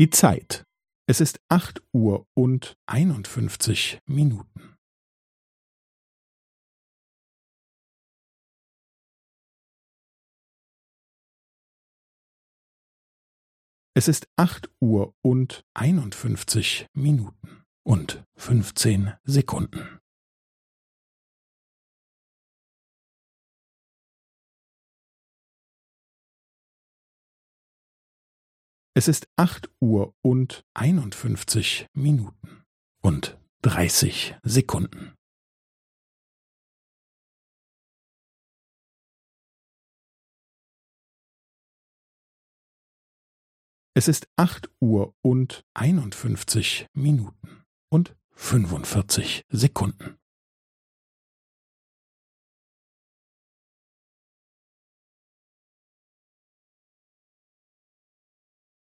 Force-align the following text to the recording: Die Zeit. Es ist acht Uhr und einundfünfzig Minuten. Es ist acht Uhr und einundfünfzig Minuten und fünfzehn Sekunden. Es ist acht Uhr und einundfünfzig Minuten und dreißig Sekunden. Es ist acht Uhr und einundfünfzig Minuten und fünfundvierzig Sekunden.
Die 0.00 0.08
Zeit. 0.08 0.64
Es 1.06 1.20
ist 1.20 1.42
acht 1.50 1.82
Uhr 1.92 2.26
und 2.32 2.78
einundfünfzig 2.86 3.98
Minuten. 4.06 4.78
Es 13.92 14.08
ist 14.08 14.26
acht 14.36 14.70
Uhr 14.80 15.14
und 15.20 15.66
einundfünfzig 15.74 16.86
Minuten 16.94 17.66
und 17.84 18.24
fünfzehn 18.36 19.12
Sekunden. 19.24 19.99
Es 29.00 29.08
ist 29.08 29.30
acht 29.36 29.70
Uhr 29.80 30.14
und 30.20 30.62
einundfünfzig 30.74 31.86
Minuten 31.94 32.66
und 33.00 33.40
dreißig 33.62 34.36
Sekunden. 34.42 35.16
Es 43.94 44.06
ist 44.06 44.28
acht 44.36 44.68
Uhr 44.80 45.14
und 45.22 45.64
einundfünfzig 45.72 46.86
Minuten 46.92 47.64
und 47.88 48.14
fünfundvierzig 48.32 49.46
Sekunden. 49.48 50.19